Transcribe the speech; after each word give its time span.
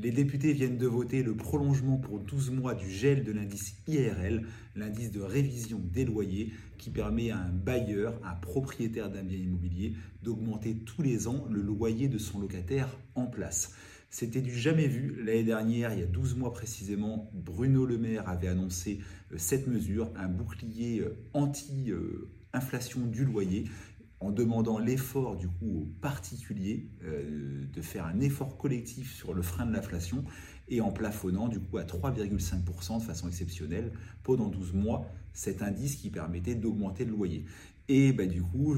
Les 0.00 0.12
députés 0.12 0.52
viennent 0.52 0.78
de 0.78 0.86
voter 0.86 1.24
le 1.24 1.34
prolongement 1.36 1.96
pour 1.96 2.20
12 2.20 2.52
mois 2.52 2.76
du 2.76 2.88
gel 2.88 3.24
de 3.24 3.32
l'indice 3.32 3.74
IRL, 3.88 4.46
l'indice 4.76 5.10
de 5.10 5.20
révision 5.20 5.80
des 5.92 6.04
loyers, 6.04 6.52
qui 6.78 6.90
permet 6.90 7.32
à 7.32 7.38
un 7.38 7.50
bailleur, 7.50 8.14
un 8.24 8.36
propriétaire 8.36 9.10
d'un 9.10 9.24
bien 9.24 9.36
immobilier, 9.36 9.94
d'augmenter 10.22 10.76
tous 10.76 11.02
les 11.02 11.26
ans 11.26 11.46
le 11.50 11.60
loyer 11.62 12.06
de 12.06 12.18
son 12.18 12.38
locataire 12.38 12.96
en 13.16 13.26
place. 13.26 13.74
C'était 14.08 14.40
du 14.40 14.56
jamais 14.56 14.86
vu. 14.86 15.20
L'année 15.24 15.42
dernière, 15.42 15.92
il 15.92 15.98
y 15.98 16.04
a 16.04 16.06
12 16.06 16.36
mois 16.36 16.52
précisément, 16.52 17.28
Bruno 17.34 17.84
Le 17.84 17.98
Maire 17.98 18.28
avait 18.28 18.46
annoncé 18.46 19.00
euh, 19.32 19.34
cette 19.36 19.66
mesure, 19.66 20.12
un 20.14 20.28
bouclier 20.28 21.00
euh, 21.00 21.16
anti-inflation 21.34 23.00
du 23.00 23.24
loyer 23.24 23.64
en 24.20 24.30
demandant 24.30 24.78
l'effort 24.78 25.36
du 25.36 25.48
coup 25.48 25.80
aux 25.80 25.88
particuliers 26.00 26.88
euh, 27.04 27.57
de 27.72 27.82
faire 27.82 28.06
un 28.06 28.20
effort 28.20 28.56
collectif 28.56 29.14
sur 29.14 29.34
le 29.34 29.42
frein 29.42 29.66
de 29.66 29.72
l'inflation 29.72 30.24
et 30.68 30.80
en 30.80 30.90
plafonnant 30.90 31.48
du 31.48 31.60
coup 31.60 31.78
à 31.78 31.84
3,5% 31.84 32.98
de 32.98 33.02
façon 33.02 33.28
exceptionnelle 33.28 33.92
pendant 34.22 34.48
12 34.48 34.74
mois 34.74 35.06
cet 35.32 35.62
indice 35.62 35.96
qui 35.96 36.10
permettait 36.10 36.54
d'augmenter 36.54 37.04
le 37.04 37.12
loyer. 37.12 37.44
Et 37.90 38.12
bah, 38.12 38.26
du 38.26 38.42
coup, 38.42 38.74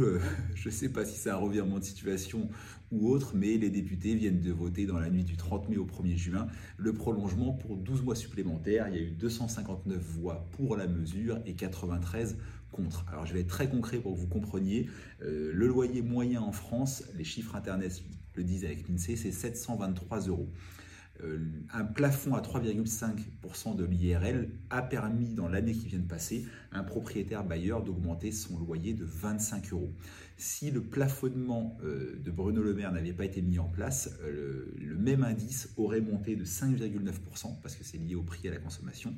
je 0.54 0.68
ne 0.68 0.72
sais 0.72 0.88
pas 0.88 1.04
si 1.04 1.16
c'est 1.18 1.30
un 1.30 1.36
revirement 1.36 1.80
de 1.80 1.84
situation 1.84 2.48
ou 2.92 3.08
autre, 3.08 3.32
mais 3.34 3.56
les 3.56 3.70
députés 3.70 4.14
viennent 4.14 4.40
de 4.40 4.52
voter 4.52 4.86
dans 4.86 4.98
la 4.98 5.10
nuit 5.10 5.24
du 5.24 5.36
30 5.36 5.68
mai 5.68 5.78
au 5.78 5.86
1er 5.86 6.16
juin 6.16 6.46
le 6.76 6.92
prolongement 6.92 7.52
pour 7.52 7.76
12 7.76 8.02
mois 8.02 8.14
supplémentaires. 8.14 8.88
Il 8.88 8.94
y 8.94 8.98
a 8.98 9.02
eu 9.02 9.10
259 9.10 10.00
voix 10.00 10.46
pour 10.52 10.76
la 10.76 10.86
mesure 10.86 11.40
et 11.44 11.54
93 11.54 12.36
contre. 12.70 13.04
Alors 13.08 13.26
je 13.26 13.34
vais 13.34 13.40
être 13.40 13.48
très 13.48 13.68
concret 13.68 13.98
pour 13.98 14.14
que 14.14 14.20
vous 14.20 14.28
compreniez. 14.28 14.88
Euh, 15.22 15.50
le 15.52 15.66
loyer 15.66 16.02
moyen 16.02 16.40
en 16.40 16.52
France, 16.52 17.04
les 17.16 17.24
chiffres 17.24 17.56
internet 17.56 18.02
le 18.34 18.44
disent 18.44 18.64
avec 18.64 18.88
l'INSEE, 18.88 19.16
c'est 19.16 19.32
723 19.32 20.20
euros. 20.28 20.48
Euh, 21.22 21.38
un 21.72 21.84
plafond 21.84 22.34
à 22.34 22.40
3,5% 22.40 23.76
de 23.76 23.84
l'IRL 23.84 24.48
a 24.70 24.80
permis 24.80 25.34
dans 25.34 25.48
l'année 25.48 25.72
qui 25.72 25.86
vient 25.88 25.98
de 25.98 26.06
passer 26.06 26.46
un 26.72 26.82
propriétaire 26.82 27.44
bailleur 27.44 27.82
d'augmenter 27.82 28.32
son 28.32 28.58
loyer 28.58 28.94
de 28.94 29.04
25 29.04 29.72
euros. 29.72 29.92
Si 30.38 30.70
le 30.70 30.82
plafonnement 30.82 31.76
euh, 31.82 32.18
de 32.24 32.30
Bruno 32.30 32.62
Le 32.62 32.72
Maire 32.72 32.92
n'avait 32.92 33.12
pas 33.12 33.26
été 33.26 33.42
mis 33.42 33.58
en 33.58 33.68
place, 33.68 34.10
le 34.22 34.96
même 34.96 35.22
indice 35.22 35.74
aurait 35.76 36.00
monté 36.00 36.36
de 36.36 36.44
5,9% 36.44 37.60
parce 37.62 37.76
que 37.76 37.84
c'est 37.84 37.98
lié 37.98 38.14
au 38.14 38.22
prix 38.22 38.48
à 38.48 38.52
la 38.52 38.58
consommation 38.58 39.14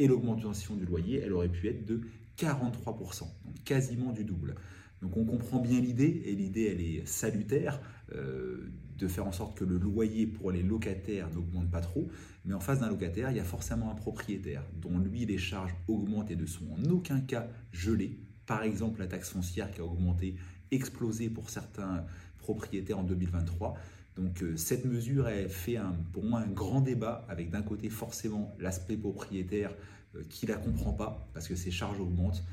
et 0.00 0.06
l'augmentation 0.06 0.76
du 0.76 0.86
loyer, 0.86 1.20
elle 1.22 1.34
aurait 1.34 1.50
pu 1.50 1.68
être 1.68 1.84
de 1.84 2.00
43%, 2.38 3.20
donc 3.20 3.64
quasiment 3.64 4.12
du 4.12 4.24
double. 4.24 4.54
Donc 5.02 5.16
on 5.16 5.24
comprend 5.24 5.60
bien 5.60 5.80
l'idée, 5.80 6.22
et 6.26 6.34
l'idée 6.34 6.66
elle 6.72 6.80
est 6.80 7.06
salutaire, 7.06 7.80
euh, 8.14 8.70
de 8.98 9.08
faire 9.08 9.26
en 9.26 9.32
sorte 9.32 9.56
que 9.56 9.64
le 9.64 9.78
loyer 9.78 10.26
pour 10.26 10.50
les 10.50 10.62
locataires 10.62 11.30
n'augmente 11.34 11.70
pas 11.70 11.80
trop, 11.80 12.08
mais 12.44 12.52
en 12.52 12.60
face 12.60 12.80
d'un 12.80 12.90
locataire, 12.90 13.30
il 13.30 13.36
y 13.38 13.40
a 13.40 13.44
forcément 13.44 13.90
un 13.90 13.94
propriétaire 13.94 14.62
dont 14.80 14.98
lui 14.98 15.24
les 15.24 15.38
charges 15.38 15.74
augmentent 15.88 16.30
et 16.30 16.36
ne 16.36 16.44
sont 16.44 16.66
en 16.70 16.90
aucun 16.90 17.20
cas 17.20 17.48
gelées. 17.72 18.18
Par 18.44 18.62
exemple 18.62 19.00
la 19.00 19.06
taxe 19.06 19.30
foncière 19.30 19.70
qui 19.70 19.80
a 19.80 19.84
augmenté, 19.84 20.36
explosé 20.70 21.30
pour 21.30 21.48
certains 21.48 22.04
propriétaires 22.38 22.98
en 22.98 23.04
2023. 23.04 23.74
Donc 24.16 24.42
euh, 24.42 24.56
cette 24.56 24.84
mesure 24.84 25.26
a 25.26 25.48
fait 25.48 25.78
pour 26.12 26.24
moi 26.24 26.40
un 26.40 26.48
grand 26.48 26.80
débat 26.80 27.24
avec 27.28 27.50
d'un 27.50 27.62
côté 27.62 27.88
forcément 27.88 28.54
l'aspect 28.58 28.96
propriétaire 28.96 29.72
euh, 30.16 30.22
qui 30.28 30.46
la 30.46 30.56
comprend 30.56 30.92
pas 30.92 31.28
parce 31.32 31.48
que 31.48 31.54
ses 31.54 31.70
charges 31.70 32.00
augmentent, 32.00 32.44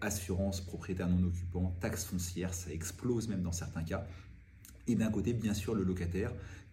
assurance, 0.00 0.60
propriétaire 0.60 1.08
non 1.08 1.26
occupant, 1.26 1.74
taxes 1.80 2.04
foncières, 2.04 2.54
ça 2.54 2.72
explose 2.72 3.28
même 3.28 3.42
dans 3.42 3.52
certains 3.52 3.82
cas. 3.82 4.06
Et 4.86 4.94
d'un 4.94 5.10
côté, 5.10 5.32
bien 5.32 5.54
sûr, 5.54 5.74
le 5.74 5.84
locataire 5.84 6.32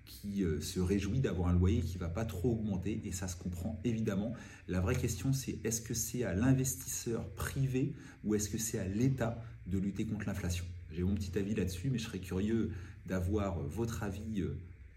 qui 0.10 0.44
euh, 0.44 0.60
se 0.60 0.80
réjouit 0.80 1.20
d'avoir 1.20 1.50
un 1.50 1.54
loyer 1.54 1.82
qui 1.82 1.96
ne 1.96 2.00
va 2.00 2.10
pas 2.10 2.26
trop 2.26 2.54
augmenter 2.54 3.02
et 3.06 3.12
ça 3.12 3.28
se 3.28 3.36
comprend 3.36 3.80
évidemment. 3.84 4.34
La 4.68 4.80
vraie 4.80 4.96
question 4.96 5.34
c'est 5.34 5.60
est-ce 5.64 5.82
que 5.82 5.94
c'est 5.94 6.24
à 6.24 6.34
l'investisseur 6.34 7.30
privé 7.36 7.94
ou 8.24 8.34
est-ce 8.34 8.50
que 8.50 8.58
c'est 8.58 8.80
à 8.80 8.88
l'État 8.88 9.40
de 9.68 9.78
lutter 9.78 10.06
contre 10.06 10.26
l'inflation? 10.26 10.66
J'ai 10.92 11.04
mon 11.04 11.14
petit 11.14 11.38
avis 11.38 11.54
là-dessus 11.54 11.92
mais 11.92 12.00
je 12.00 12.06
serais 12.06 12.20
curieux 12.20 12.72
d'avoir 13.06 13.60
votre 13.60 14.02
avis 14.02 14.44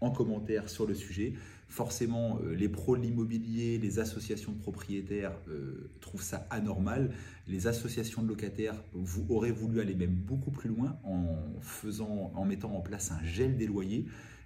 en 0.03 0.11
commentaire 0.11 0.69
sur 0.69 0.85
le 0.85 0.93
sujet. 0.93 1.33
Forcément, 1.69 2.39
euh, 2.43 2.53
les 2.53 2.69
pros 2.69 2.97
de 2.97 3.01
l'immobilier, 3.01 3.79
les 3.79 3.99
associations 3.99 4.51
de 4.51 4.59
propriétaires 4.59 5.35
euh, 5.47 5.89
trouvent 6.01 6.21
ça 6.21 6.45
anormal. 6.49 7.11
Les 7.47 7.67
associations 7.67 8.21
de 8.21 8.27
locataires 8.27 8.75
vous 8.91 9.25
auraient 9.29 9.51
voulu 9.51 9.79
aller 9.79 9.95
même 9.95 10.13
beaucoup 10.13 10.51
plus 10.51 10.69
loin 10.69 10.99
en 11.03 11.37
faisant, 11.61 12.31
en 12.35 12.45
mettant 12.45 12.75
en 12.75 12.81
place 12.81 13.11
un 13.11 13.23
gel 13.23 13.57
des 13.57 13.65
loyers. 13.65 14.05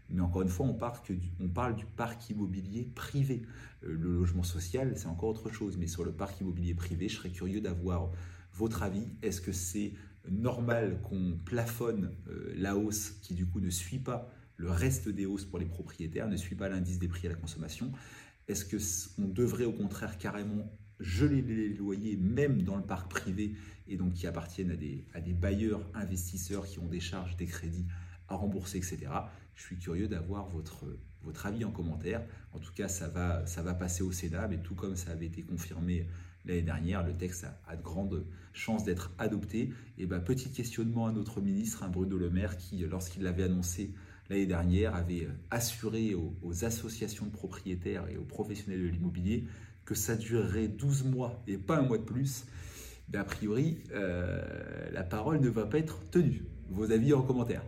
Mais 0.09 0.22
encore 0.22 0.44
une 0.44 0.47
fois, 0.47 0.68
on 0.68 0.73
parle, 0.73 1.75
du 1.75 1.85
parc 1.85 2.29
immobilier 2.29 2.89
privé. 2.95 3.41
Euh, 3.84 3.97
le 4.00 4.13
logement 4.13 4.44
social, 4.44 4.94
c'est 4.95 5.07
encore 5.07 5.29
autre 5.29 5.50
chose. 5.50 5.75
Mais 5.78 5.88
sur 5.88 6.06
le 6.06 6.12
parc 6.12 6.39
immobilier 6.39 6.75
privé, 6.75 7.09
je 7.09 7.18
serais 7.18 7.31
curieux 7.31 7.62
d'avoir 7.62 8.12
votre 8.53 8.84
avis. 8.84 9.07
Est-ce 9.24 9.41
que 9.41 9.51
c'est 9.51 9.94
normal 10.29 11.01
qu'on 11.01 11.38
plafonne 11.44 12.12
la 12.56 12.75
hausse 12.75 13.12
qui 13.22 13.34
du 13.34 13.45
coup 13.45 13.62
ne 13.62 13.69
suit 13.69 14.00
pas 14.00 14.29
le 14.57 14.72
reste 14.72 15.07
des 15.09 15.25
hausses 15.25 15.45
pour 15.45 15.59
les 15.59 15.66
propriétaires 15.66 16.28
ne 16.28 16.35
suit 16.35 16.56
pas 16.56 16.68
l'indice 16.68 17.00
des 17.00 17.07
prix 17.07 17.28
à 17.28 17.31
la 17.31 17.35
consommation 17.35 17.91
Est-ce 18.47 18.66
qu'on 19.16 19.28
devrait 19.28 19.66
au 19.66 19.73
contraire 19.73 20.18
carrément 20.18 20.69
geler 21.00 21.41
les 21.41 21.69
loyers 21.69 22.18
même 22.18 22.63
dans 22.63 22.75
le 22.75 22.81
parc 22.81 23.09
privé 23.09 23.53
et 23.88 23.97
donc 23.97 24.13
qui 24.13 24.28
appartiennent 24.28 24.72
à 25.13 25.22
des, 25.22 25.34
bailleurs 25.34 25.88
investisseurs 25.94 26.66
qui 26.66 26.79
ont 26.79 26.88
des 26.88 27.00
charges, 27.00 27.38
des 27.38 27.45
crédits 27.45 27.85
à 28.28 28.35
rembourser, 28.35 28.78
etc. 28.78 29.07
Je 29.56 29.62
suis 29.62 29.78
curieux 29.78 30.07
d'avoir 30.07 30.47
votre, 30.50 30.85
avis 31.45 31.63
en 31.63 31.72
commentaire. 31.72 32.25
En 32.51 32.59
tout 32.59 32.74
cas, 32.74 32.88
ça 32.88 33.07
va, 33.07 33.74
passer 33.75 34.03
au 34.03 34.12
Sénat, 34.12 34.47
mais 34.47 34.57
tout 34.57 34.75
comme 34.75 34.95
ça 34.95 35.12
avait 35.12 35.28
été 35.28 35.44
confirmé 35.44 36.07
l'année 36.45 36.62
dernière, 36.62 37.06
le 37.06 37.13
texte 37.13 37.45
a, 37.68 37.75
de 37.75 37.81
grandes 37.81 38.25
chances 38.53 38.84
d'être 38.84 39.13
adopté. 39.18 39.74
Et 39.97 40.06
ben, 40.06 40.19
petit 40.19 40.51
questionnement 40.51 41.06
à 41.06 41.12
notre 41.12 41.41
ministre, 41.41 41.84
un 41.84 41.89
Bruno 41.89 42.18
Le 42.18 42.29
Maire, 42.29 42.57
qui, 42.57 42.78
lorsqu'il 42.79 43.24
l'avait 43.24 43.44
annoncé 43.44 43.94
l'année 44.29 44.45
dernière, 44.45 44.95
avait 44.95 45.27
assuré 45.51 46.15
aux, 46.15 46.65
associations 46.65 47.25
de 47.25 47.31
propriétaires 47.31 48.07
et 48.09 48.17
aux 48.17 48.23
professionnels 48.23 48.81
de 48.81 48.88
l'immobilier 48.88 49.45
que 49.85 49.95
ça 49.95 50.15
durerait 50.15 50.67
12 50.67 51.05
mois 51.05 51.41
et 51.47 51.57
pas 51.57 51.77
un 51.77 51.83
mois 51.83 51.97
de 51.97 52.03
plus. 52.03 52.45
A 53.13 53.23
priori, 53.23 53.77
euh, 53.93 54.89
la 54.91 55.03
parole 55.03 55.39
ne 55.39 55.49
va 55.49 55.65
pas 55.65 55.77
être 55.77 56.01
tenue. 56.09 56.43
Vos 56.69 56.91
avis 56.91 57.13
en 57.13 57.21
commentaire. 57.21 57.63